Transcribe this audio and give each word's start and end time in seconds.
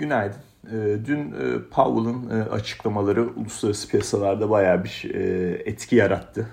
Günaydın. 0.00 0.40
Ee, 0.66 0.96
dün 1.06 1.18
e, 1.18 1.62
Powell'ın 1.70 2.30
e, 2.30 2.42
açıklamaları 2.42 3.28
uluslararası 3.28 3.88
piyasalarda 3.88 4.50
bayağı 4.50 4.84
bir 4.84 5.10
e, 5.14 5.52
etki 5.64 5.96
yarattı 5.96 6.46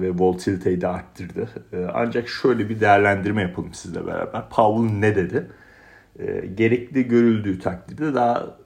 ve 0.00 0.10
volatiliteyi 0.10 0.80
de 0.80 0.88
arttırdı. 0.88 1.48
Ancak 1.94 2.28
şöyle 2.28 2.68
bir 2.68 2.80
değerlendirme 2.80 3.42
yapalım 3.42 3.74
sizle 3.74 4.06
beraber. 4.06 4.48
Powell 4.50 4.98
ne 4.98 5.16
dedi? 5.16 5.46
Gerekli 6.54 7.08
görüldüğü 7.08 7.58
takdirde 7.58 8.14
daha 8.14 8.56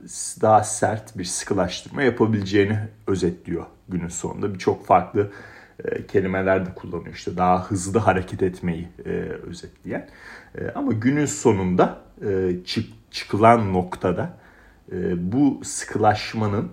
daha 0.43 0.65
sert 0.65 1.19
bir 1.19 1.25
sıkılaştırma 1.25 2.03
yapabileceğini 2.03 2.79
özetliyor 3.07 3.67
günün 3.89 4.09
sonunda. 4.09 4.55
Birçok 4.55 4.87
farklı 4.87 5.31
kelimeler 6.09 6.67
de 6.67 6.75
kullanıyor. 6.75 7.15
İşte 7.15 7.37
daha 7.37 7.71
hızlı 7.71 7.99
hareket 7.99 8.43
etmeyi 8.43 8.89
özetleyen. 9.47 10.09
Ama 10.75 10.93
günün 10.93 11.27
sonunda 11.27 11.99
çıkılan 13.13 13.73
noktada 13.73 14.39
e, 14.93 15.33
bu 15.33 15.61
sıkılaşmanın 15.65 16.69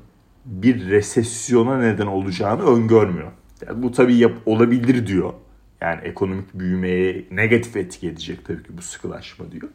bir 0.45 0.89
resesyona 0.89 1.77
neden 1.77 2.07
olacağını 2.07 2.63
öngörmüyor. 2.63 3.31
Yani 3.67 3.84
bu 3.84 3.91
tabii 3.91 4.16
yap, 4.16 4.34
olabilir 4.45 5.07
diyor. 5.07 5.33
Yani 5.81 6.02
ekonomik 6.02 6.53
büyümeye 6.53 7.25
negatif 7.31 7.77
etki 7.77 8.07
edecek 8.07 8.45
tabii 8.45 8.63
ki 8.63 8.77
bu 8.77 8.81
sıkılaşma 8.81 9.52
diyor. 9.52 9.70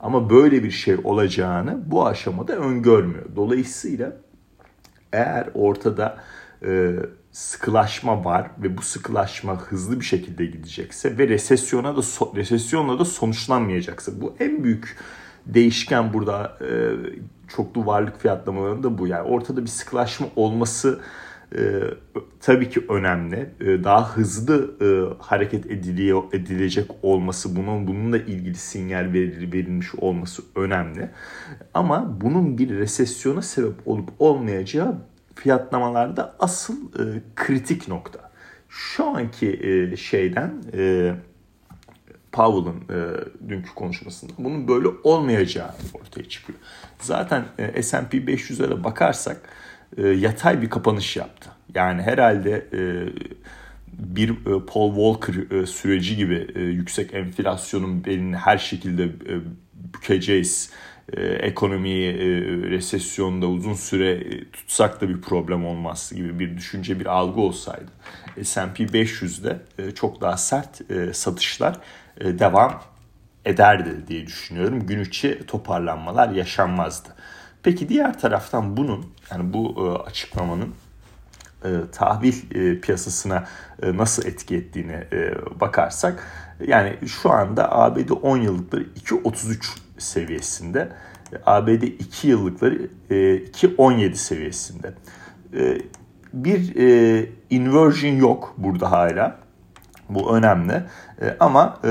Ama 0.00 0.30
böyle 0.30 0.64
bir 0.64 0.70
şey 0.70 0.96
olacağını 1.04 1.82
bu 1.86 2.06
aşamada 2.06 2.56
öngörmüyor. 2.56 3.36
Dolayısıyla 3.36 4.16
eğer 5.12 5.48
ortada 5.54 6.18
e, 6.64 6.92
sıkılaşma 7.32 8.24
var 8.24 8.50
ve 8.62 8.76
bu 8.76 8.82
sıkılaşma 8.82 9.60
hızlı 9.60 10.00
bir 10.00 10.04
şekilde 10.04 10.46
gidecekse 10.46 11.18
ve 11.18 11.28
resesyona 11.28 11.96
da 11.96 12.00
resesyonla 12.36 12.98
da 12.98 13.04
sonuçlanmayacaksa 13.04 14.20
bu 14.20 14.36
en 14.40 14.64
büyük 14.64 14.96
değişken 15.54 16.12
burada 16.12 16.58
e, 16.60 16.68
çoklu 17.48 17.86
varlık 17.86 18.20
fiyatlamalarında 18.20 18.98
bu. 18.98 19.06
Yani 19.06 19.22
ortada 19.22 19.62
bir 19.62 19.70
sıkılaşma 19.70 20.26
olması 20.36 21.00
e, 21.56 21.80
tabii 22.40 22.70
ki 22.70 22.84
önemli. 22.88 23.50
E, 23.60 23.84
daha 23.84 24.16
hızlı 24.16 24.74
e, 24.80 24.88
hareket 25.22 25.66
ediliyor 25.66 26.22
edilecek 26.32 26.90
olması, 27.02 27.56
bunun 27.56 27.86
bununla 27.86 28.18
ilgili 28.18 28.54
sinyal 28.54 29.12
verir, 29.12 29.52
verilmiş 29.52 29.94
olması 29.94 30.42
önemli. 30.56 31.10
Ama 31.74 32.20
bunun 32.20 32.58
bir 32.58 32.70
resesyona 32.70 33.42
sebep 33.42 33.88
olup 33.88 34.08
olmayacağı 34.18 34.94
fiyatlamalarda 35.34 36.36
asıl 36.38 36.74
kritik 37.36 37.88
nokta. 37.88 38.30
Şu 38.68 39.06
anki 39.06 39.60
e, 39.62 39.96
şeyden 39.96 40.62
Powell'ın 42.32 42.80
e, 42.80 42.98
dünkü 43.48 43.74
konuşmasında 43.74 44.32
bunun 44.38 44.68
böyle 44.68 44.88
olmayacağı 45.04 45.70
ortaya 45.94 46.28
çıkıyor. 46.28 46.58
Zaten 47.00 47.44
e, 47.58 47.82
S&P 47.82 48.18
500'e 48.18 48.70
de 48.70 48.84
bakarsak 48.84 49.40
e, 49.96 50.08
yatay 50.08 50.62
bir 50.62 50.70
kapanış 50.70 51.16
yaptı. 51.16 51.50
Yani 51.74 52.02
herhalde 52.02 52.66
e, 52.72 52.80
bir 53.92 54.30
e, 54.30 54.66
Paul 54.66 54.94
Walker 54.94 55.56
e, 55.56 55.66
süreci 55.66 56.16
gibi 56.16 56.46
e, 56.54 56.60
yüksek 56.60 57.14
enflasyonun 57.14 58.04
belini 58.04 58.36
her 58.36 58.58
şekilde 58.58 59.04
e, 59.04 59.40
bükeceğiz. 59.94 60.70
E, 61.12 61.22
ekonomiyi 61.22 62.12
e, 62.12 62.26
resesyonda 62.70 63.46
uzun 63.46 63.74
süre 63.74 64.10
e, 64.10 64.50
tutsak 64.50 65.00
da 65.00 65.08
bir 65.08 65.20
problem 65.20 65.66
olmaz 65.66 66.12
gibi 66.14 66.38
bir 66.38 66.56
düşünce 66.56 67.00
bir 67.00 67.06
algı 67.06 67.40
olsaydı 67.40 67.90
S&P 68.42 68.84
500'de 68.84 69.60
e, 69.78 69.90
çok 69.90 70.20
daha 70.20 70.36
sert 70.36 70.90
e, 70.90 71.14
satışlar 71.14 71.80
devam 72.20 72.82
ederdi 73.44 74.08
diye 74.08 74.26
düşünüyorum. 74.26 74.86
Gün 74.86 75.00
içi 75.00 75.46
toparlanmalar 75.46 76.28
yaşanmazdı. 76.30 77.08
Peki 77.62 77.88
diğer 77.88 78.18
taraftan 78.18 78.76
bunun 78.76 79.06
yani 79.30 79.52
bu 79.52 79.74
e, 79.78 80.08
açıklamanın 80.08 80.74
e, 81.64 81.68
tahvil 81.92 82.80
piyasasına 82.80 83.44
nasıl 83.82 84.26
etki 84.26 84.56
ettiğine 84.56 85.06
bakarsak 85.60 86.26
yani 86.66 86.96
şu 87.06 87.30
anda 87.30 87.72
ABD 87.72 88.10
10 88.22 88.36
yıllıkları 88.36 88.82
2.33 88.82 89.78
seviyesinde 89.98 90.88
ABD 91.46 91.82
2 91.82 92.28
yıllıkları 92.28 92.88
2.17 93.10 94.14
seviyesinde. 94.14 94.94
Bir 96.32 96.76
inversion 97.50 98.16
yok 98.16 98.54
burada 98.58 98.90
hala. 98.90 99.47
Bu 100.08 100.36
önemli. 100.36 100.82
E, 101.22 101.36
ama 101.40 101.78
e, 101.84 101.90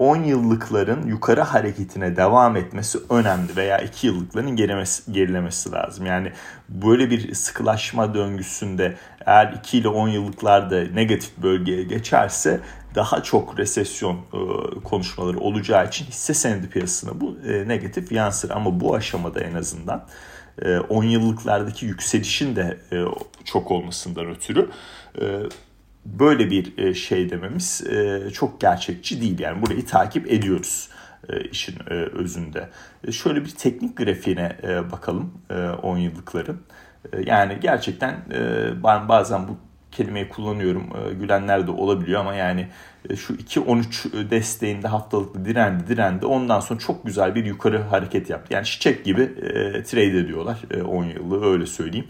10 0.00 0.16
yıllıkların 0.16 1.06
yukarı 1.06 1.40
hareketine 1.40 2.16
devam 2.16 2.56
etmesi 2.56 2.98
önemli 3.10 3.56
veya 3.56 3.78
2 3.78 4.06
yıllıkların 4.06 4.56
gerimesi, 4.56 5.12
gerilemesi 5.12 5.72
lazım. 5.72 6.06
Yani 6.06 6.32
böyle 6.68 7.10
bir 7.10 7.34
sıkılaşma 7.34 8.14
döngüsünde 8.14 8.96
eğer 9.26 9.52
2 9.52 9.78
ile 9.78 9.88
10 9.88 10.08
yıllıklarda 10.08 10.84
negatif 10.94 11.38
bölgeye 11.38 11.82
geçerse 11.82 12.60
daha 12.94 13.22
çok 13.22 13.58
resesyon 13.58 14.14
e, 14.14 14.40
konuşmaları 14.84 15.38
olacağı 15.38 15.86
için 15.86 16.06
hisse 16.06 16.34
senedi 16.34 16.68
piyasasına 16.70 17.20
bu 17.20 17.36
e, 17.46 17.68
negatif 17.68 18.12
yansır. 18.12 18.50
Ama 18.50 18.80
bu 18.80 18.94
aşamada 18.94 19.40
en 19.40 19.54
azından 19.54 20.04
10 20.88 21.02
e, 21.02 21.06
yıllıklardaki 21.06 21.86
yükselişin 21.86 22.56
de 22.56 22.78
e, 22.92 23.04
çok 23.44 23.70
olmasından 23.70 24.26
ötürü 24.26 24.70
e, 25.20 25.40
böyle 26.04 26.50
bir 26.50 26.94
şey 26.94 27.30
dememiz 27.30 27.84
çok 28.32 28.60
gerçekçi 28.60 29.20
değil. 29.20 29.38
Yani 29.38 29.62
burayı 29.62 29.86
takip 29.86 30.32
ediyoruz 30.32 30.88
işin 31.50 31.92
özünde. 31.92 32.68
Şöyle 33.10 33.44
bir 33.44 33.50
teknik 33.50 33.96
grafiğine 33.96 34.56
bakalım 34.92 35.32
10 35.82 35.98
yıllıkların. 35.98 36.62
Yani 37.24 37.58
gerçekten 37.60 38.16
bazen 39.08 39.48
bu 39.48 39.56
kelimeyi 39.92 40.28
kullanıyorum. 40.28 40.86
Gülenler 41.20 41.66
de 41.66 41.70
olabiliyor 41.70 42.20
ama 42.20 42.34
yani 42.34 42.68
e, 43.08 43.16
şu 43.16 43.34
2.13 43.34 44.30
desteğinde 44.30 44.88
haftalıklı 44.88 45.44
direndi 45.44 45.88
direndi. 45.88 46.26
Ondan 46.26 46.60
sonra 46.60 46.78
çok 46.78 47.06
güzel 47.06 47.34
bir 47.34 47.44
yukarı 47.44 47.82
hareket 47.82 48.30
yaptı. 48.30 48.54
Yani 48.54 48.64
çiçek 48.64 49.04
gibi 49.04 49.22
e, 49.22 49.82
trade 49.82 50.18
ediyorlar 50.18 50.58
e, 50.70 50.82
10 50.82 51.04
yıllık 51.04 51.44
öyle 51.44 51.66
söyleyeyim. 51.66 52.06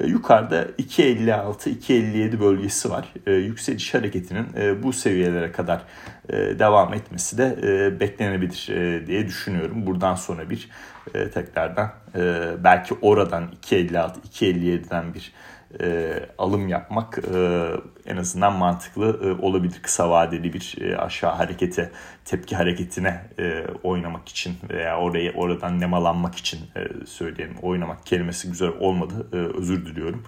E, 0.00 0.06
yukarıda 0.06 0.64
2.56-2.57 0.64 2.40
bölgesi 2.40 2.90
var. 2.90 3.12
E, 3.26 3.32
yükseliş 3.32 3.94
hareketinin 3.94 4.46
e, 4.56 4.82
bu 4.82 4.92
seviyelere 4.92 5.52
kadar 5.52 5.82
e, 6.28 6.36
devam 6.58 6.94
etmesi 6.94 7.38
de 7.38 7.56
e, 7.62 8.00
beklenebilir 8.00 8.68
e, 8.70 9.06
diye 9.06 9.26
düşünüyorum. 9.26 9.86
Buradan 9.86 10.14
sonra 10.14 10.50
bir 10.50 10.68
e, 11.14 11.30
tekrardan 11.30 11.92
e, 12.16 12.50
belki 12.64 12.94
oradan 13.02 13.44
2.56-2.57'den 13.62 15.14
bir 15.14 15.32
e, 15.80 16.12
alım 16.38 16.68
yapmak 16.68 17.18
e, 17.34 17.68
en 18.06 18.16
azından 18.16 18.52
mantıklı 18.52 19.20
e, 19.24 19.42
olabilir. 19.42 19.74
Kısa 19.82 20.10
vadeli 20.10 20.52
bir 20.52 20.76
e, 20.80 20.96
aşağı 20.96 21.32
harekete, 21.32 21.90
tepki 22.24 22.56
hareketine 22.56 23.20
e, 23.38 23.64
oynamak 23.82 24.28
için 24.28 24.54
veya 24.70 24.98
oraya 24.98 25.32
oradan 25.32 25.80
nemalanmak 25.80 26.34
için 26.34 26.60
e, 26.76 27.06
söyleyelim. 27.06 27.56
Oynamak 27.62 28.06
kelimesi 28.06 28.48
güzel 28.48 28.72
olmadı. 28.80 29.26
E, 29.32 29.36
özür 29.36 29.86
diliyorum. 29.86 30.24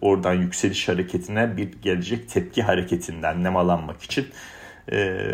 Oradan 0.00 0.34
yükseliş 0.34 0.88
hareketine 0.88 1.56
bir 1.56 1.72
gelecek 1.82 2.28
tepki 2.28 2.62
hareketinden 2.62 3.44
nemalanmak 3.44 4.02
için 4.02 4.26
e, 4.92 5.28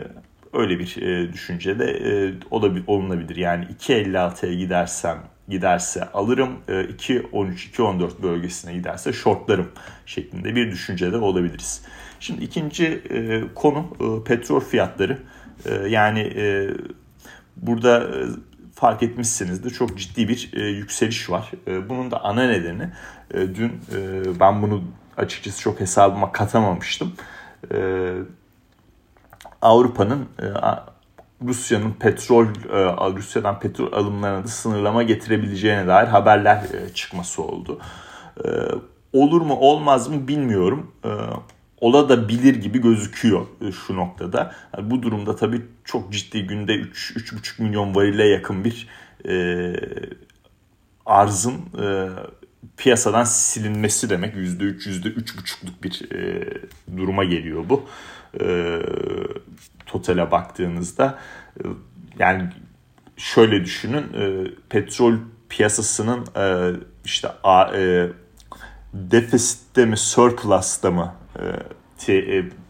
öyle 0.52 0.78
bir 0.78 1.02
e, 1.02 1.32
düşünce 1.32 1.78
de 1.78 1.84
e, 1.84 2.34
olabilir, 2.50 2.84
olunabilir. 2.86 3.36
Yani 3.36 3.64
2.56'ya 3.64 4.54
gidersem 4.54 5.18
giderse 5.48 6.04
alırım, 6.12 6.56
2.13-2.14 6.68 8.20
e, 8.20 8.22
bölgesine 8.22 8.72
giderse 8.72 9.12
shortlarım 9.12 9.68
şeklinde 10.06 10.56
bir 10.56 10.70
düşüncede 10.70 11.16
olabiliriz. 11.16 11.82
Şimdi 12.20 12.44
ikinci 12.44 12.86
e, 12.86 13.42
konu 13.54 13.96
e, 14.00 14.24
petrol 14.24 14.60
fiyatları. 14.60 15.18
Yani 15.88 16.32
burada 17.56 18.10
fark 18.74 19.02
etmişsinizdir 19.02 19.70
çok 19.70 19.98
ciddi 19.98 20.28
bir 20.28 20.52
yükseliş 20.52 21.30
var. 21.30 21.50
Bunun 21.88 22.10
da 22.10 22.24
ana 22.24 22.46
nedeni 22.46 22.90
dün 23.34 23.72
ben 24.40 24.62
bunu 24.62 24.84
açıkçası 25.16 25.60
çok 25.60 25.80
hesabıma 25.80 26.32
katamamıştım. 26.32 27.12
Avrupa'nın 29.62 30.28
Rusya'nın 31.42 31.92
petrol 31.92 32.46
e, 32.46 33.16
Rusya'dan 33.16 33.60
petrol 33.60 33.92
alımlarına 33.92 34.44
da 34.44 34.48
sınırlama 34.48 35.02
getirebileceğine 35.02 35.86
dair 35.86 36.06
haberler 36.06 36.56
e, 36.56 36.94
çıkması 36.94 37.42
oldu. 37.42 37.80
E, 38.44 38.48
olur 39.12 39.40
mu 39.40 39.54
olmaz 39.54 40.08
mı 40.08 40.28
bilmiyorum. 40.28 40.92
Ola 41.80 42.08
da 42.08 42.28
bilir 42.28 42.54
gibi 42.54 42.82
gözüküyor 42.82 43.46
şu 43.86 43.96
noktada. 43.96 44.54
bu 44.82 45.02
durumda 45.02 45.36
tabii 45.36 45.62
çok 45.84 46.12
ciddi 46.12 46.46
günde 46.46 46.72
3-3,5 46.72 47.62
milyon 47.62 47.94
varile 47.94 48.28
yakın 48.28 48.64
bir 48.64 48.88
arzın 51.06 51.54
piyasadan 52.76 53.24
silinmesi 53.24 54.10
demek. 54.10 54.34
%3, 54.34 54.88
%3,5'luk 54.88 55.82
bir 55.82 56.02
duruma 56.96 57.24
geliyor 57.24 57.64
bu 57.68 57.88
totale 59.86 60.30
baktığınızda 60.30 61.18
e, 61.58 61.62
yani 62.18 62.48
şöyle 63.16 63.64
düşünün 63.64 64.04
petrol 64.68 65.14
piyasasının 65.48 66.26
işte 67.04 67.28
defisitte 68.94 69.86
mi 69.86 69.96
surplus'ta 69.96 70.90
mı 70.90 71.14
e, 71.38 71.42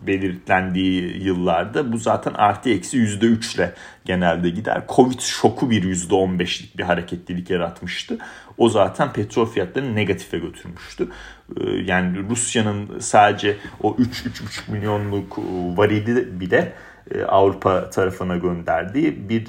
belirlendiği 0.07 1.23
yıllarda 1.25 1.93
bu 1.93 1.99
zaten 1.99 2.35
artı 2.35 2.71
eksi 2.71 2.97
yüzde 2.97 3.27
üçle 3.27 3.75
genelde 4.05 4.51
gider. 4.51 4.83
Covid 4.89 5.21
şoku 5.21 5.71
bir 5.71 5.83
yüzde 5.83 6.15
on 6.15 6.39
beşlik 6.39 6.79
bir 6.79 6.83
hareketlilik 6.83 7.51
yaratmıştı. 7.51 8.19
O 8.59 8.69
zaten 8.69 9.13
petrol 9.13 9.47
fiyatlarını 9.47 9.97
negatife 9.97 10.39
götürmüştü. 10.39 11.09
E, 11.61 11.71
yani 11.71 12.29
Rusya'nın 12.31 12.99
sadece 12.99 13.57
o 13.83 13.97
3-3,5 13.97 14.71
milyonluk 14.71 15.39
varili 15.79 16.41
bile 16.41 16.73
e, 17.11 17.23
Avrupa 17.23 17.91
tarafına 17.91 18.37
gönderdiği 18.37 19.29
bir 19.29 19.47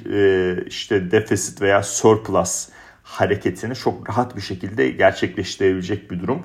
işte 0.65 1.11
defisit 1.11 1.61
veya 1.61 1.83
surplus 1.83 2.69
hareketini 3.03 3.75
çok 3.75 4.09
rahat 4.09 4.35
bir 4.35 4.41
şekilde 4.41 4.89
gerçekleştirebilecek 4.89 6.11
bir 6.11 6.19
durum 6.19 6.41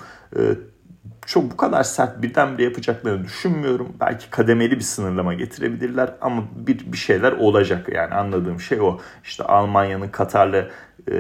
çok 1.27 1.51
bu 1.51 1.57
kadar 1.57 1.83
sert 1.83 2.23
birdenbire 2.23 2.65
yapacaklarını 2.65 3.25
düşünmüyorum. 3.25 3.93
Belki 4.01 4.31
kademeli 4.31 4.77
bir 4.77 4.85
sınırlama 4.85 5.35
getirebilirler 5.35 6.11
ama 6.21 6.43
bir, 6.57 6.93
bir 6.93 6.97
şeyler 6.97 7.33
olacak 7.33 7.89
yani 7.95 8.15
anladığım 8.15 8.61
şey 8.61 8.81
o. 8.81 8.99
İşte 9.25 9.45
Almanya'nın 9.45 10.09
Katar'la 10.09 10.67
e, 11.09 11.17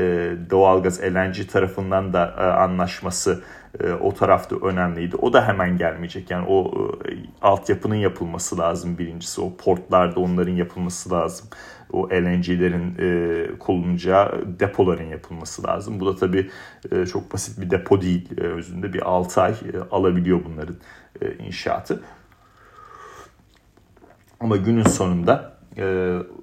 doğalgaz 0.50 1.02
LNG 1.02 1.48
tarafından 1.52 2.12
da 2.12 2.34
e, 2.38 2.42
anlaşması 2.42 3.42
e, 3.80 3.92
o 3.92 4.14
tarafta 4.14 4.56
önemliydi. 4.56 5.16
O 5.16 5.32
da 5.32 5.48
hemen 5.48 5.78
gelmeyecek. 5.78 6.30
Yani 6.30 6.46
o 6.48 6.72
e, 7.08 7.10
altyapının 7.42 7.94
yapılması 7.94 8.58
lazım 8.58 8.98
birincisi. 8.98 9.40
O 9.40 9.56
portlarda 9.56 10.20
onların 10.20 10.52
yapılması 10.52 11.10
lazım 11.10 11.48
o 11.92 12.08
LNG'lerin 12.10 12.94
e, 12.98 13.58
konulacağı 13.58 14.44
depoların 14.60 15.04
yapılması 15.04 15.66
lazım. 15.66 16.00
Bu 16.00 16.06
da 16.06 16.16
tabii 16.16 16.50
e, 16.92 17.06
çok 17.06 17.32
basit 17.32 17.60
bir 17.60 17.70
depo 17.70 18.00
değil. 18.00 18.28
E, 18.38 18.40
özünde 18.40 18.92
bir 18.92 19.08
6 19.08 19.42
ay 19.42 19.52
e, 19.52 19.78
alabiliyor 19.90 20.40
bunların 20.44 20.76
e, 21.22 21.34
inşaatı. 21.34 22.02
Ama 24.40 24.56
günün 24.56 24.84
sonunda 24.84 25.56
e, 25.76 25.84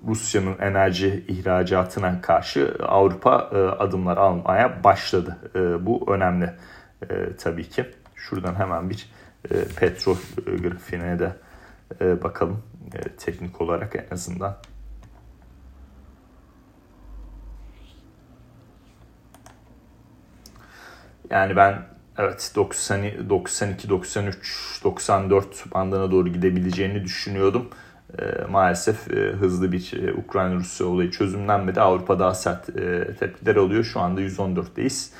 Rusya'nın 0.07 0.57
enerji 0.59 1.25
ihracatına 1.27 2.21
karşı 2.21 2.75
Avrupa 2.87 3.49
e, 3.53 3.57
adımlar 3.57 4.17
almaya 4.17 4.83
başladı. 4.83 5.37
E, 5.55 5.85
bu 5.85 6.13
önemli 6.13 6.53
e, 7.09 7.35
tabii 7.37 7.69
ki. 7.69 7.85
Şuradan 8.15 8.55
hemen 8.55 8.89
bir 8.89 9.09
e, 9.51 9.63
petrol 9.65 10.17
e, 10.47 11.19
de 11.19 11.35
e, 12.01 12.23
bakalım 12.23 12.63
e, 12.93 13.01
teknik 13.01 13.61
olarak 13.61 13.95
en 13.95 14.13
azından. 14.13 14.57
Yani 21.29 21.55
ben 21.55 21.85
evet 22.17 22.51
90, 22.55 23.29
92, 23.29 23.89
93, 23.89 24.81
94 24.83 25.73
bandına 25.73 26.11
doğru 26.11 26.29
gidebileceğini 26.29 27.03
düşünüyordum. 27.03 27.69
E, 28.19 28.45
maalesef 28.49 29.11
e, 29.11 29.31
hızlı 29.31 29.71
bir 29.71 29.93
e, 29.93 30.13
Ukrayna-Rusya 30.13 30.87
olayı 30.87 31.11
çözümlenmedi. 31.11 31.81
Avrupa 31.81 32.19
daha 32.19 32.33
sert 32.33 32.69
e, 32.69 33.15
tepkiler 33.19 33.55
alıyor. 33.55 33.83
Şu 33.83 33.99
anda 33.99 34.21
114'teyiz. 34.21 35.11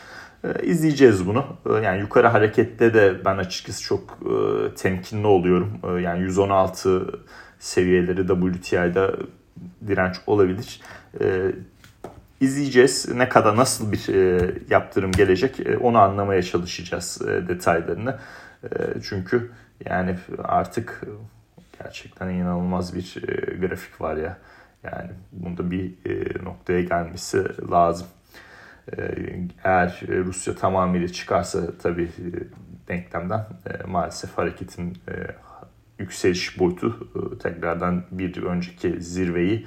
E, 0.48 0.66
izleyeceğiz 0.66 1.28
bunu. 1.28 1.46
E, 1.70 1.74
yani 1.74 2.00
yukarı 2.00 2.28
harekette 2.28 2.94
de 2.94 3.26
ben 3.26 3.38
açıkçası 3.38 3.84
çok 3.84 4.20
e, 4.22 4.76
temkinli 4.76 5.28
oluyorum. 5.28 5.80
E, 5.84 6.02
yani 6.02 6.22
116 6.22 7.20
seviyeleri 7.60 8.28
WTI'da 8.28 9.16
direnç 9.88 10.16
olabilir. 10.28 10.82
İzleyeceğiz. 12.42 13.10
Ne 13.16 13.30
kadar 13.30 13.56
nasıl 13.56 13.92
bir 13.92 14.14
e, 14.14 14.52
yaptırım 14.70 15.12
gelecek 15.12 15.60
e, 15.60 15.78
onu 15.78 15.98
anlamaya 15.98 16.44
çalışacağız 16.44 17.22
detaylarını. 17.48 18.20
Çünkü 19.04 19.52
yani 19.86 20.16
artık 20.44 21.02
gerçekten 21.84 22.30
inanılmaz 22.30 22.96
bir 22.96 23.16
grafik 23.62 24.02
var 24.02 24.18
ya. 24.18 24.38
Yani 24.84 25.10
bunda 25.32 25.72
bir 25.72 25.94
noktaya 26.44 26.82
gelmesi 26.82 27.44
lazım. 27.72 28.08
E, 28.98 29.16
eğer 29.64 30.02
Rusya 30.08 30.56
tamamıyla 30.56 31.08
çıkarsa 31.08 31.78
tabii 31.84 32.04
e, 32.04 32.30
denklemden 32.88 33.40
e, 33.40 33.88
maalesef 33.88 34.38
hareketin 34.38 34.98
e, 35.08 35.14
yükseliş 36.00 36.60
boyutu 36.60 37.10
e, 37.16 37.38
tekrardan 37.38 38.04
bir 38.12 38.44
önceki 38.44 39.02
zirveyi 39.02 39.66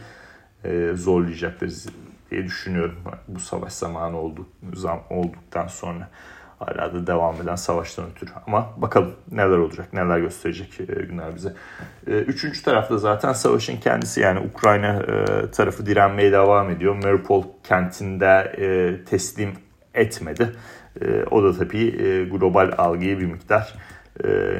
e, 0.65 0.93
zorlayacaktır 0.95 1.85
diye 2.31 2.45
düşünüyorum. 2.45 2.97
Bu 3.29 3.41
savaş 3.41 3.73
zamanı 3.73 4.17
oldu, 4.17 4.47
zam, 4.75 5.03
olduktan 5.11 5.67
sonra 5.67 6.11
hala 6.61 6.95
da 6.95 7.07
devam 7.07 7.43
eden 7.43 7.57
savaştan 7.57 8.11
ötürü. 8.11 8.31
Ama 8.47 8.71
bakalım 8.77 9.13
neler 9.33 9.59
olacak, 9.59 9.93
neler 9.93 10.19
gösterecek 10.19 10.81
e, 10.81 10.85
günler 10.85 11.35
bize. 11.35 11.55
E, 12.07 12.11
üçüncü 12.11 12.63
tarafta 12.63 12.99
zaten 12.99 13.33
savaşın 13.33 13.77
kendisi 13.77 14.21
yani 14.21 14.41
Ukrayna 14.41 15.03
e, 15.03 15.51
tarafı 15.51 15.87
direnmeye 15.87 16.33
devam 16.33 16.71
ediyor. 16.71 16.95
Mariupol 16.95 17.45
kentinde 17.65 18.53
teslim 19.11 19.53
etmedi. 19.95 20.53
O 21.31 21.43
da 21.43 21.59
tabii 21.59 21.91
global 22.31 22.73
algıyı 22.79 23.21
bir 23.21 23.27
miktar 23.27 23.75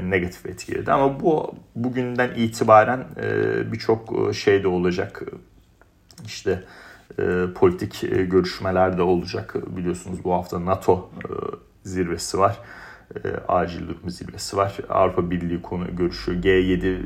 negatif 0.03 0.47
etkiledi. 0.47 0.93
Ama 0.93 1.21
bu 1.21 1.55
bugünden 1.77 2.31
itibaren 2.37 3.05
birçok 3.73 4.35
şey 4.35 4.63
de 4.63 4.69
olacak. 4.69 5.23
İşte 6.27 6.63
e, 7.19 7.47
politik 7.55 8.05
e, 8.05 8.25
görüşmeler 8.25 8.99
de 8.99 9.03
olacak. 9.03 9.55
Biliyorsunuz 9.77 10.25
bu 10.25 10.33
hafta 10.33 10.65
NATO 10.65 11.11
e, 11.19 11.29
zirvesi 11.83 12.39
var. 12.39 12.59
E, 13.25 13.29
acil 13.49 13.89
durum 13.89 14.11
zirvesi 14.11 14.57
var. 14.57 14.79
Avrupa 14.89 15.31
Birliği 15.31 15.63
konu 15.63 15.97
görüşü 15.97 16.41
G7 16.41 17.03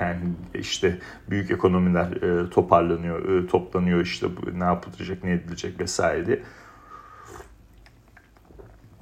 yani 0.00 0.20
işte 0.54 0.98
büyük 1.30 1.50
ekonomiler 1.50 2.22
e, 2.22 2.50
toparlanıyor, 2.50 3.28
e, 3.28 3.46
toplanıyor 3.46 4.00
işte 4.00 4.26
ne 4.54 4.64
yapılacak, 4.64 5.24
ne 5.24 5.32
edilecek 5.32 5.80
vesaire 5.80 6.26
diye. 6.26 6.42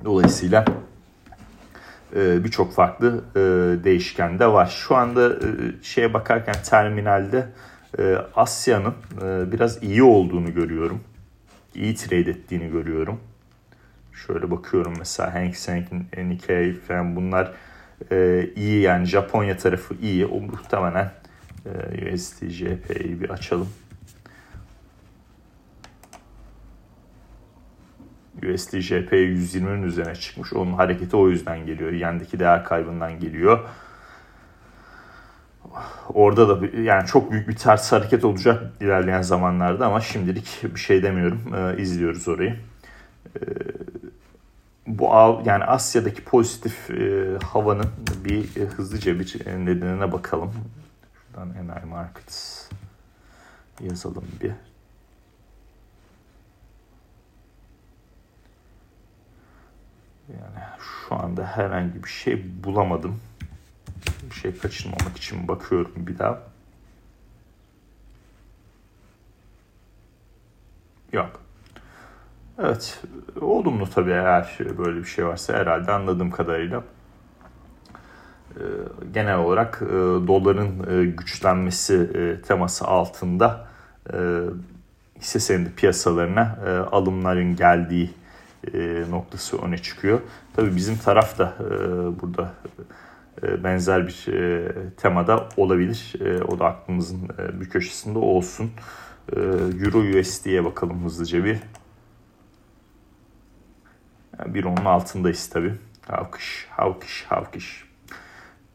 Dolayısıyla 0.04 0.64
e, 2.16 2.44
birçok 2.44 2.72
farklı 2.72 3.24
e, 3.36 3.40
değişken 3.84 4.38
de 4.38 4.46
var. 4.46 4.66
Şu 4.66 4.96
anda 4.96 5.34
e, 5.34 5.48
şeye 5.82 6.14
bakarken 6.14 6.54
terminalde 6.64 7.48
e, 7.98 8.16
Asya'nın 8.36 8.94
e, 9.22 9.52
biraz 9.52 9.82
iyi 9.82 10.02
olduğunu 10.02 10.54
görüyorum. 10.54 11.00
İyi 11.74 11.94
trade 11.94 12.30
ettiğini 12.30 12.70
görüyorum. 12.70 13.20
Şöyle 14.26 14.50
bakıyorum 14.50 14.94
mesela 14.98 15.34
Hang 15.34 15.54
Seng, 15.54 15.86
Nikkei 16.16 16.74
falan 16.74 17.16
bunlar 17.16 17.52
e, 18.10 18.48
iyi 18.56 18.80
yani 18.80 19.06
Japonya 19.06 19.56
tarafı 19.56 19.94
iyi. 20.02 20.26
O 20.26 20.40
muhtemelen 20.40 21.10
e, 21.66 22.14
USD 22.14 22.48
JP'yi 22.48 23.20
bir 23.20 23.30
açalım. 23.30 23.68
USD 28.36 28.78
JP 28.80 29.12
120'nin 29.12 29.82
üzerine 29.82 30.14
çıkmış. 30.14 30.52
Onun 30.52 30.72
hareketi 30.72 31.16
o 31.16 31.28
yüzden 31.28 31.66
geliyor. 31.66 31.92
Yendeki 31.92 32.38
değer 32.38 32.64
kaybından 32.64 33.20
geliyor 33.20 33.68
orada 36.14 36.48
da 36.48 36.66
yani 36.80 37.06
çok 37.06 37.32
büyük 37.32 37.48
bir 37.48 37.56
ters 37.56 37.92
hareket 37.92 38.24
olacak 38.24 38.72
ilerleyen 38.80 39.22
zamanlarda 39.22 39.86
ama 39.86 40.00
şimdilik 40.00 40.60
bir 40.74 40.80
şey 40.80 41.02
demiyorum. 41.02 41.54
E, 41.54 41.82
izliyoruz 41.82 42.28
orayı. 42.28 42.56
E, 43.36 43.40
bu 44.86 45.04
yani 45.44 45.64
Asya'daki 45.64 46.24
pozitif 46.24 46.90
e, 46.90 47.38
havanın 47.44 47.90
bir 48.24 48.56
e, 48.56 48.64
hızlıca 48.64 49.20
bir 49.20 49.46
nedenine 49.46 50.12
bakalım. 50.12 50.54
Şuradan 51.14 51.54
Energy 51.54 51.86
Markets 51.86 52.68
yazalım 53.80 54.24
bir. 54.40 54.52
Yani 60.28 60.64
şu 60.80 61.14
anda 61.14 61.44
herhangi 61.46 62.04
bir 62.04 62.08
şey 62.08 62.64
bulamadım 62.64 63.20
bir 64.30 64.34
şey 64.34 64.58
kaçırmamak 64.58 65.16
için 65.16 65.48
bakıyorum 65.48 65.92
bir 65.96 66.18
daha. 66.18 66.42
Yok. 71.12 71.40
Evet. 72.64 73.00
Olumlu 73.40 73.90
tabii 73.90 74.10
eğer 74.10 74.58
böyle 74.78 74.98
bir 74.98 75.04
şey 75.04 75.26
varsa 75.26 75.54
herhalde 75.54 75.92
anladığım 75.92 76.30
kadarıyla. 76.30 76.82
Ee, 78.56 78.62
genel 79.14 79.38
olarak 79.38 79.82
e, 79.82 79.92
doların 80.26 80.90
e, 80.90 81.04
güçlenmesi 81.04 81.94
e, 82.14 82.42
teması 82.42 82.84
altında 82.84 83.72
hisse 85.20 85.40
senedi 85.40 85.74
piyasalarına 85.74 86.58
alımların 86.92 87.56
geldiği 87.56 88.10
noktası 89.10 89.62
öne 89.62 89.78
çıkıyor. 89.78 90.20
Tabii 90.56 90.76
bizim 90.76 90.98
taraf 90.98 91.38
da 91.38 91.54
burada 92.22 92.52
benzer 93.64 94.06
bir 94.06 94.26
temada 94.96 95.48
olabilir. 95.56 96.14
O 96.48 96.58
da 96.58 96.66
aklımızın 96.66 97.28
bir 97.60 97.68
köşesinde 97.68 98.18
olsun. 98.18 98.70
Euro 99.84 100.18
USD'ye 100.20 100.64
bakalım 100.64 101.04
hızlıca 101.04 101.44
bir. 101.44 101.58
Yani 104.42 104.54
bir 104.54 104.64
onun 104.64 104.84
altındayız 104.84 105.48
tabi. 105.48 105.74
Havkış, 106.08 106.66
havkış, 106.70 107.24
havkış. 107.28 107.84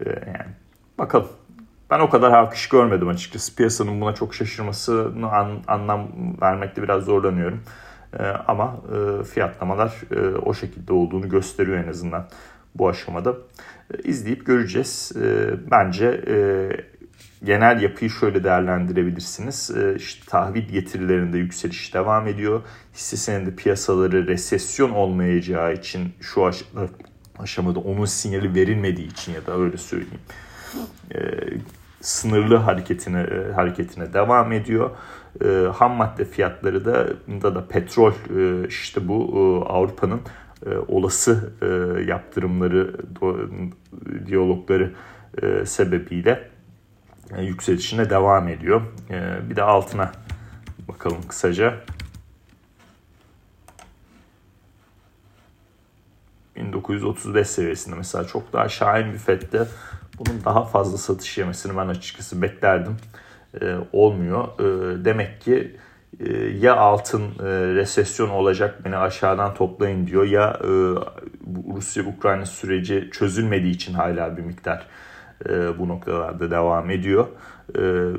Yani 0.06 0.52
bakalım. 0.98 1.28
Ben 1.90 2.00
o 2.00 2.10
kadar 2.10 2.32
havkış 2.32 2.70
görmedim 2.70 3.08
açıkçası. 3.08 3.56
Piyasanın 3.56 4.02
buna 4.02 4.14
çok 4.14 4.36
şaşırmasını 4.36 5.32
an, 5.32 5.60
anlam 5.68 6.08
vermekte 6.42 6.84
biraz 6.84 7.04
zorlanıyorum. 7.04 7.64
Ee, 8.20 8.24
ama 8.24 8.78
e, 8.94 9.24
fiyatlamalar 9.24 10.02
e, 10.12 10.38
o 10.38 10.54
şekilde 10.54 10.94
olduğunu 10.94 11.30
gösteriyor 11.30 11.78
en 11.78 11.88
azından 11.88 12.28
bu 12.76 12.90
aşamada. 12.90 13.36
E, 13.94 13.98
izleyip 14.04 14.46
göreceğiz. 14.46 15.12
E, 15.16 15.50
bence 15.72 16.24
e, 16.28 16.36
genel 17.44 17.82
yapıyı 17.82 18.10
şöyle 18.10 18.44
değerlendirebilirsiniz. 18.44 19.72
E, 19.78 19.96
işte 19.96 20.26
tahvil 20.28 20.62
getirilerinde 20.62 21.38
yükseliş 21.38 21.94
devam 21.94 22.28
ediyor. 22.28 22.62
Hisse 22.94 23.18
senedi 23.18 23.56
piyasaları 23.56 24.28
resesyon 24.28 24.90
olmayacağı 24.90 25.74
için 25.74 26.14
şu 26.22 26.46
aşamada, 26.46 26.92
aşamada 27.40 27.80
onun 27.80 28.06
sinyali 28.06 28.56
verilmediği 28.56 29.08
için 29.08 29.34
ya 29.34 29.46
da 29.46 29.60
öyle 29.60 29.78
söyleyeyim. 29.78 30.22
E, 31.16 31.20
sınırlı 32.02 32.56
hareketine 32.56 33.22
e, 33.22 33.54
hareketine 33.54 34.14
devam 34.14 34.52
ediyor. 34.52 34.90
E, 35.46 35.48
ham 35.74 35.92
madde 35.92 36.26
fiyatları 36.26 36.86
da 36.86 37.08
da, 37.42 37.56
da 37.56 37.68
petrol 37.68 38.12
e, 38.12 38.68
işte 38.68 39.08
bu 39.08 39.34
e, 39.34 39.70
Avrupa'nın 39.70 40.22
e, 40.66 40.70
olası 40.88 41.54
e, 41.62 41.66
yaptırımları 42.04 42.94
do, 43.22 43.38
diyalogları 44.28 44.94
e, 45.44 45.66
sebebiyle 45.66 46.57
yükselişine 47.40 48.10
devam 48.10 48.48
ediyor. 48.48 48.82
E, 49.10 49.50
bir 49.50 49.56
de 49.56 49.64
altına 49.64 50.12
bakalım 50.88 51.28
kısaca. 51.28 51.74
1935 56.56 57.48
seviyesinde 57.48 57.96
mesela 57.96 58.28
çok 58.28 58.54
daha 58.54 58.70
şahin 58.70 59.14
bir 59.14 59.18
FED'de 59.18 59.68
bunun 60.20 60.46
daha 60.46 60.64
fazla 60.64 60.98
satış 60.98 61.38
yemesini 61.38 61.78
ben 61.78 61.88
açıkçası 61.88 62.42
beklerdim. 62.42 62.98
E, 63.62 63.76
olmuyor. 63.94 64.60
E, 64.60 65.06
demek 65.06 65.42
ki 65.42 65.78
e, 66.20 66.34
ya 66.34 66.76
altın 66.76 67.22
e, 67.22 67.46
resesyon 67.76 68.30
olacak 68.30 68.86
beni 68.86 68.98
aşağıdan 68.98 69.54
toplayın 69.54 70.08
diyor 70.08 70.24
ya 70.26 70.60
e, 70.64 70.68
Rusya-Ukrayna 71.76 72.46
süreci 72.46 73.10
çözülmediği 73.12 73.74
için 73.74 73.94
hala 73.94 74.38
bir 74.38 74.44
miktar 74.44 74.88
e, 75.50 75.80
bu 75.80 75.88
noktalarda 75.88 76.52
devam 76.52 76.90
ediyor. 76.90 77.28
E, 77.80 78.12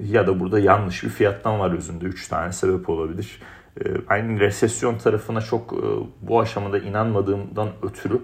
ya 0.00 0.26
da 0.26 0.40
burada 0.40 0.58
yanlış 0.58 1.04
bir 1.04 1.08
fiyattan 1.08 1.60
var 1.60 1.70
özünde. 1.70 2.04
Üç 2.04 2.28
tane 2.28 2.52
sebep 2.52 2.88
olabilir. 2.88 3.40
E, 3.80 3.84
aynı 4.08 4.40
resesyon 4.40 4.98
tarafına 4.98 5.40
çok 5.40 5.72
e, 5.72 5.86
bu 6.22 6.40
aşamada 6.40 6.78
inanmadığımdan 6.78 7.68
ötürü 7.82 8.20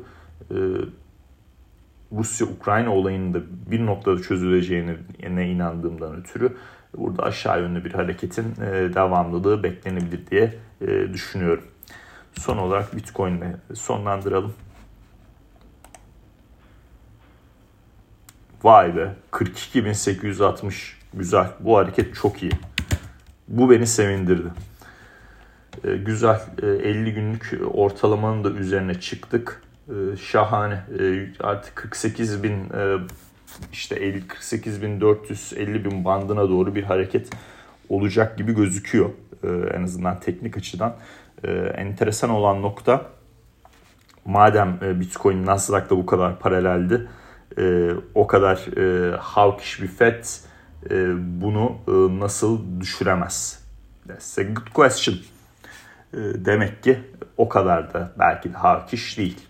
Rusya-Ukrayna 2.12 2.94
olayının 2.94 3.34
da 3.34 3.40
bir 3.70 3.86
noktada 3.86 4.22
çözüleceğine 4.22 5.50
inandığımdan 5.50 6.16
ötürü 6.16 6.56
burada 6.96 7.22
aşağı 7.22 7.60
yönlü 7.60 7.84
bir 7.84 7.92
hareketin 7.92 8.44
devamlılığı 8.94 9.62
beklenebilir 9.62 10.26
diye 10.26 10.54
düşünüyorum. 11.12 11.64
Son 12.32 12.58
olarak 12.58 12.96
Bitcoin 12.96 13.36
ile 13.36 13.56
sonlandıralım. 13.74 14.54
Vay 18.64 18.96
be 18.96 19.14
42.860 19.32 20.92
güzel 21.14 21.46
bu 21.60 21.78
hareket 21.78 22.14
çok 22.14 22.42
iyi. 22.42 22.52
Bu 23.48 23.70
beni 23.70 23.86
sevindirdi. 23.86 24.48
Ee, 25.84 25.96
güzel 25.96 26.40
50 26.62 27.08
e, 27.08 27.12
günlük 27.12 27.60
ortalamanın 27.74 28.44
da 28.44 28.50
üzerine 28.50 29.00
çıktık. 29.00 29.62
Ee, 29.88 30.16
şahane 30.16 30.82
ee, 31.00 31.26
artık 31.40 31.76
48 31.76 32.42
bin 32.42 32.52
e, 32.52 32.96
işte 33.72 34.20
48 34.28 34.82
bin 34.82 35.00
450 35.00 35.84
bin 35.84 36.04
bandına 36.04 36.48
doğru 36.48 36.74
bir 36.74 36.82
hareket 36.82 37.30
olacak 37.88 38.38
gibi 38.38 38.54
gözüküyor 38.54 39.10
en 39.74 39.82
azından 39.82 40.20
teknik 40.20 40.56
açıdan. 40.56 40.96
Enteresan 41.76 42.30
olan 42.30 42.62
nokta 42.62 43.06
madem 44.24 44.78
e, 44.82 45.00
Bitcoin 45.00 45.46
Nasdaq'ta 45.46 45.96
bu 45.96 46.06
kadar 46.06 46.38
paraleldi 46.38 47.08
e, 47.58 47.90
o 48.14 48.26
kadar 48.26 48.56
e, 48.76 49.16
hawkish 49.16 49.82
bir 49.82 49.88
FED 49.88 50.24
e, 50.90 51.14
bunu 51.40 51.76
e, 51.88 52.20
nasıl 52.20 52.80
düşüremez? 52.80 53.64
That's 54.08 54.38
a 54.38 54.42
good 54.42 54.72
question. 54.74 55.16
E, 56.14 56.18
demek 56.18 56.82
ki 56.82 56.98
o 57.36 57.48
kadar 57.48 57.94
da 57.94 58.12
belki 58.18 58.52
de 58.52 58.56
hawkish 58.56 59.18
değil. 59.18 59.40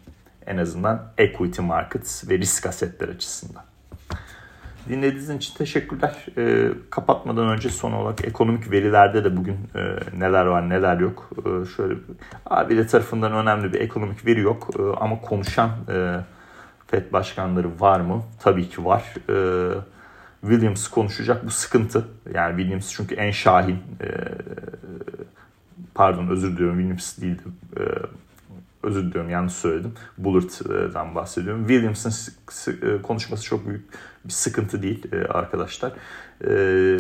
En 0.47 0.57
azından 0.57 1.13
equity 1.19 1.61
markets 1.61 2.29
ve 2.29 2.39
risk 2.39 2.67
asetler 2.67 3.09
açısından. 3.09 3.63
Dinlediğiniz 4.89 5.31
için 5.31 5.55
teşekkürler. 5.55 6.27
E, 6.39 6.71
kapatmadan 6.91 7.49
önce 7.49 7.69
son 7.69 7.93
olarak 7.93 8.25
ekonomik 8.25 8.71
verilerde 8.71 9.25
de 9.25 9.37
bugün 9.37 9.57
e, 9.75 9.81
neler 10.19 10.45
var 10.45 10.69
neler 10.69 11.01
yok. 11.01 11.31
E, 11.39 11.67
şöyle 11.77 11.95
abiyle 12.47 12.87
tarafından 12.87 13.33
önemli 13.33 13.73
bir 13.73 13.81
ekonomik 13.81 14.27
veri 14.27 14.41
yok 14.41 14.71
e, 14.79 14.83
ama 15.01 15.21
konuşan 15.21 15.71
e, 15.89 16.21
FED 16.93 17.13
başkanları 17.13 17.81
var 17.81 18.01
mı? 18.01 18.23
Tabii 18.41 18.69
ki 18.69 18.85
var. 18.85 19.15
Ee, 19.29 19.75
Williams 20.41 20.89
konuşacak 20.89 21.47
bu 21.47 21.51
sıkıntı. 21.51 22.05
Yani 22.35 22.57
Williams 22.57 22.93
çünkü 22.93 23.15
en 23.15 23.31
şahin 23.31 23.75
e, 23.75 24.09
pardon 25.95 26.29
özür 26.29 26.53
diliyorum 26.53 26.79
Williams 26.79 27.19
değildi. 27.19 27.43
E, 27.77 27.83
özür 28.83 29.03
diliyorum 29.03 29.31
yanlış 29.31 29.53
söyledim. 29.53 29.95
Bullard'dan 30.19 31.15
bahsediyorum. 31.15 31.67
Williams'ın 31.69 32.13
e, 32.73 33.03
konuşması 33.03 33.45
çok 33.45 33.69
büyük 33.69 33.85
bir 34.25 34.33
sıkıntı 34.33 34.83
değil 34.83 35.13
e, 35.13 35.25
arkadaşlar. 35.25 35.93
E, 36.49 36.99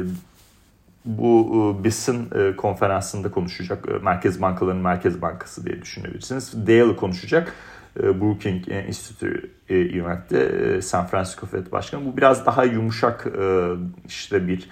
bu 1.04 1.80
BIS'in 1.84 2.28
e, 2.34 2.56
konferansında 2.56 3.30
konuşacak. 3.30 4.02
Merkez 4.02 4.42
Bankalarının 4.42 4.82
Merkez 4.82 5.22
Bankası 5.22 5.66
diye 5.66 5.82
düşünebilirsiniz. 5.82 6.66
Dale 6.66 6.96
konuşacak. 6.96 7.54
E, 8.00 8.20
Brookings 8.20 8.68
Institute 8.88 9.48
yöneltti. 9.68 10.36
E, 10.36 10.82
San 10.82 11.06
Francisco 11.06 11.46
Fed 11.46 11.72
Başkanı. 11.72 12.04
Bu 12.04 12.16
biraz 12.16 12.46
daha 12.46 12.64
yumuşak 12.64 13.26
e, 13.26 13.68
işte 14.06 14.48
bir 14.48 14.68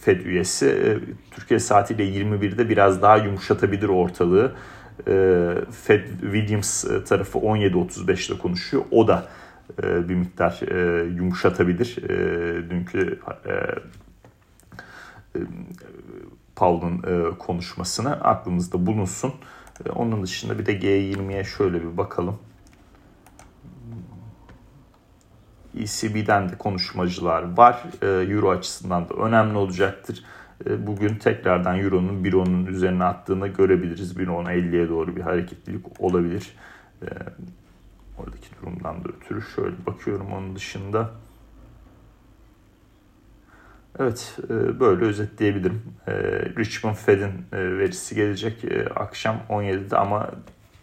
Fed 0.00 0.20
üyesi. 0.24 0.98
Türkiye 1.30 1.60
saatiyle 1.60 2.04
21'de 2.04 2.68
biraz 2.68 3.02
daha 3.02 3.16
yumuşatabilir 3.16 3.88
ortalığı. 3.88 4.52
Fed 5.84 6.06
Williams 6.20 6.84
tarafı 7.08 7.38
17.35'te 7.38 8.38
konuşuyor. 8.38 8.82
O 8.90 9.08
da 9.08 9.28
bir 9.78 10.14
miktar 10.14 10.60
yumuşatabilir. 11.16 11.96
Dünkü 12.70 13.20
Powell'ın 16.56 17.32
konuşmasını 17.34 18.10
aklımızda 18.10 18.86
bulunsun. 18.86 19.32
Onun 19.94 20.22
dışında 20.22 20.58
bir 20.58 20.66
de 20.66 20.78
G20'ye 20.78 21.44
şöyle 21.44 21.82
bir 21.82 21.96
bakalım. 21.96 22.38
ECB'den 25.78 26.48
de 26.48 26.58
konuşmacılar 26.58 27.56
var. 27.56 27.82
Ee, 28.02 28.06
Euro 28.06 28.50
açısından 28.50 29.08
da 29.08 29.14
önemli 29.14 29.58
olacaktır. 29.58 30.24
Ee, 30.66 30.86
bugün 30.86 31.14
tekrardan 31.14 31.78
Euro'nun 31.78 32.24
1.10'un 32.24 32.66
üzerine 32.66 33.04
attığını 33.04 33.48
görebiliriz. 33.48 34.16
1.10-50'ye 34.16 34.88
doğru 34.88 35.16
bir 35.16 35.20
hareketlilik 35.20 36.00
olabilir. 36.00 36.54
Ee, 37.02 37.06
oradaki 38.18 38.48
durumdan 38.62 39.04
da 39.04 39.08
ötürü 39.08 39.42
şöyle 39.42 39.86
bakıyorum 39.86 40.32
onun 40.32 40.56
dışında. 40.56 41.10
Evet, 43.98 44.38
e, 44.50 44.80
böyle 44.80 45.04
özetleyebilirim. 45.04 45.82
E, 46.06 46.12
Richmond 46.58 46.94
Fed'in 46.94 47.32
e, 47.52 47.78
verisi 47.78 48.14
gelecek 48.14 48.64
akşam 48.96 49.36
17'de 49.48 49.96
ama 49.96 50.30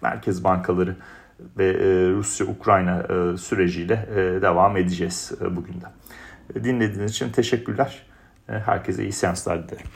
merkez 0.02 0.44
bankaları 0.44 0.96
ve 1.58 1.74
Rusya-Ukrayna 2.10 3.04
süreciyle 3.38 4.08
devam 4.42 4.78
edeceğiz 4.78 5.32
bugün 5.52 5.74
de. 5.74 5.86
Dinlediğiniz 6.64 7.12
için 7.12 7.30
teşekkürler. 7.30 8.06
Herkese 8.48 9.04
iyi 9.04 9.12
seanslar 9.12 9.70
dilerim. 9.70 9.88